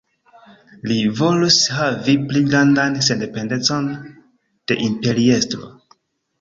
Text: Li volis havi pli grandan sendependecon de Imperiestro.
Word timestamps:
Li 0.91 0.95
volis 1.19 1.57
havi 1.81 2.15
pli 2.33 2.43
grandan 2.49 2.97
sendependecon 3.11 3.87
de 4.03 4.83
Imperiestro. 4.91 5.75